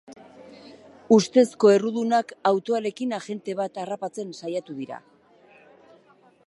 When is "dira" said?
4.81-5.01